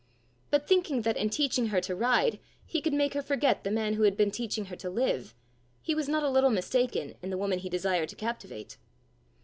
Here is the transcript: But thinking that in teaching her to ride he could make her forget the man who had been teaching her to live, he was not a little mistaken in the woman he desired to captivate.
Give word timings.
But 0.49 0.67
thinking 0.67 1.03
that 1.03 1.15
in 1.15 1.29
teaching 1.29 1.67
her 1.67 1.79
to 1.81 1.95
ride 1.95 2.39
he 2.65 2.81
could 2.81 2.91
make 2.95 3.13
her 3.13 3.21
forget 3.21 3.63
the 3.63 3.69
man 3.69 3.93
who 3.93 4.01
had 4.01 4.17
been 4.17 4.31
teaching 4.31 4.65
her 4.65 4.75
to 4.77 4.89
live, 4.89 5.35
he 5.79 5.93
was 5.93 6.09
not 6.09 6.23
a 6.23 6.29
little 6.31 6.49
mistaken 6.49 7.13
in 7.21 7.29
the 7.29 7.37
woman 7.37 7.59
he 7.59 7.69
desired 7.69 8.09
to 8.09 8.15
captivate. 8.15 8.77